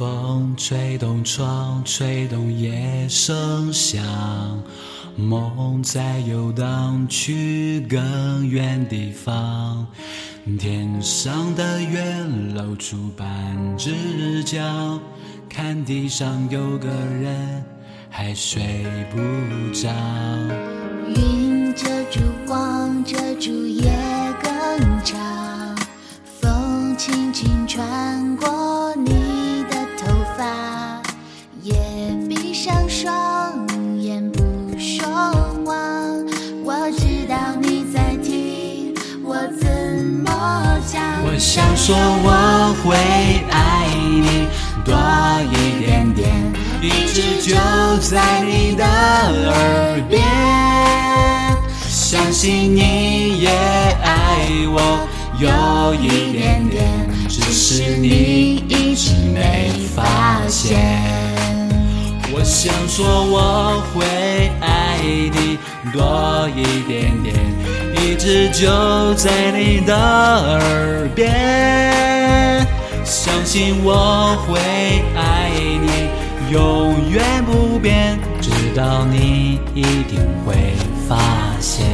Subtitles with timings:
[0.00, 4.02] 风吹动窗，吹动夜声响，
[5.14, 9.86] 梦在游荡去更远地方。
[10.58, 12.02] 天上的月
[12.54, 14.98] 露出半只脚，
[15.50, 17.62] 看地上有个人
[18.08, 19.18] 还睡不
[19.74, 19.90] 着。
[21.14, 23.92] 云遮住光，遮住夜
[24.42, 25.76] 更长，
[26.40, 28.48] 风轻轻穿过
[32.62, 33.66] 上双
[34.02, 34.42] 眼不
[34.78, 35.08] 说
[35.64, 35.74] 话。
[36.62, 41.02] 我知道你在听，我怎么讲？
[41.24, 42.94] 我想说我会
[43.50, 44.46] 爱你
[44.84, 44.94] 多
[45.50, 46.28] 一点点，
[46.82, 47.56] 一直就
[48.06, 50.22] 在你的耳边。
[51.88, 61.29] 相信你也爱我有一点点，只是你一直没发现。
[62.32, 64.04] 我想说我会
[64.60, 65.58] 爱你
[65.92, 67.34] 多一点点，
[67.96, 72.64] 一直就在你的耳边。
[73.04, 74.60] 相信我会
[75.16, 75.50] 爱
[75.80, 76.08] 你
[76.52, 80.54] 永远不变，直到你一定会
[81.08, 81.18] 发
[81.60, 81.84] 现。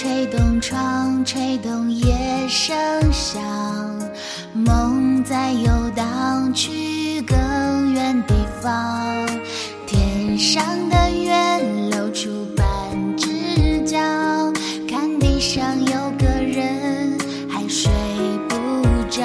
[0.00, 2.16] 吹动窗，吹动夜
[2.48, 2.74] 声
[3.12, 3.38] 响，
[4.54, 9.28] 梦在游荡去更远地方。
[9.86, 11.34] 天上的月
[11.90, 12.64] 露出半
[13.14, 13.98] 只脚，
[14.88, 17.92] 看地上有个人还睡
[18.48, 18.56] 不
[19.10, 19.22] 着。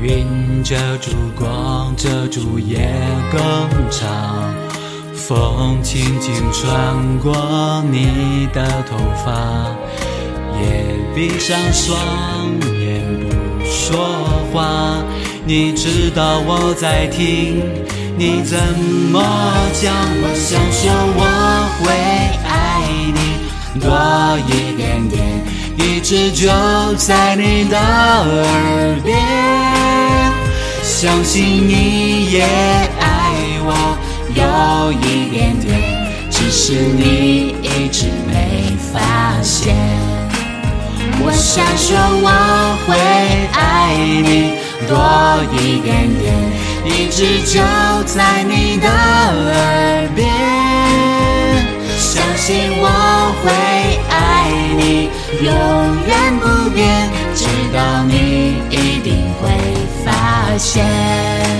[0.00, 2.98] 云遮住光，遮住夜
[3.30, 4.49] 更长，
[5.28, 9.30] 风轻轻穿过你的头发，
[10.58, 11.98] 也闭上双
[12.80, 13.98] 眼不说
[14.50, 15.04] 话。
[15.44, 17.62] 你知道我在听，
[18.16, 18.58] 你怎
[19.12, 19.22] 么
[19.74, 19.94] 讲？
[20.22, 21.22] 我想说我
[21.78, 21.92] 会
[22.48, 22.82] 爱
[23.14, 23.20] 你
[23.78, 23.86] 多
[24.48, 25.44] 一点点，
[25.76, 26.48] 一直就
[26.96, 29.18] 在你的耳边。
[30.82, 32.42] 相信你也
[34.90, 35.80] 有一点点，
[36.30, 39.76] 只是你一直没发现。
[41.22, 42.28] 我想说我
[42.84, 42.96] 会
[43.52, 44.58] 爱你
[44.88, 44.98] 多
[45.54, 46.34] 一点点，
[46.84, 47.62] 一直就
[48.02, 50.28] 在你的耳边。
[51.96, 52.84] 相信我
[53.44, 53.46] 会
[54.10, 55.08] 爱你
[55.40, 55.48] 永
[56.08, 59.46] 远不变，直到你一定会
[60.04, 61.59] 发现。